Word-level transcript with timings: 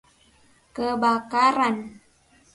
Kebakaran! 0.75 1.77